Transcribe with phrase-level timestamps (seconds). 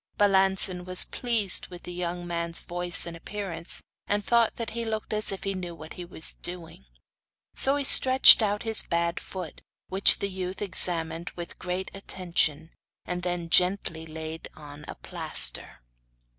[0.17, 5.13] Balancin was pleased with the young man's voice and appearance, and thought that he looked
[5.13, 6.85] as if he knew what he was doing.
[7.55, 12.71] So he stretched out his bad foot which the youth examined with great attention,
[13.05, 15.81] and then gently laid on the plaster.